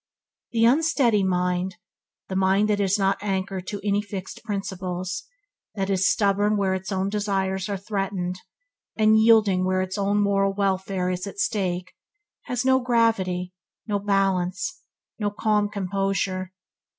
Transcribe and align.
The 0.51 0.65
unsteady 0.65 1.21
mind, 1.23 1.75
the 2.27 2.35
mind 2.35 2.67
that 2.69 2.79
is 2.79 2.97
not 2.97 3.21
anchored 3.21 3.67
to 3.67 3.79
any 3.87 4.01
fixed 4.01 4.43
principles, 4.43 5.25
that 5.75 5.91
is 5.91 6.09
stubborn 6.09 6.57
where 6.57 6.73
its 6.73 6.91
own 6.91 7.07
desires 7.07 7.69
are 7.69 7.77
threatened, 7.77 8.41
and 8.95 9.19
yielding 9.21 9.63
where 9.63 9.83
its 9.83 9.99
own 9.99 10.19
moral 10.19 10.53
welfare 10.53 11.11
is 11.11 11.27
at 11.27 11.37
stake, 11.37 11.93
has 12.45 12.65
no 12.65 12.79
gravity, 12.79 13.53
no 13.85 13.99
balance, 13.99 14.81
no 15.19 15.29
calm 15.29 15.69
composure. 15.69 16.51